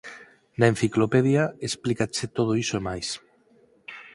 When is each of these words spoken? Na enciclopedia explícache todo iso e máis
Na 0.59 0.65
enciclopedia 0.73 1.43
explícache 1.67 2.25
todo 2.37 2.51
iso 2.63 2.73
e 2.77 2.81
máis 2.87 3.07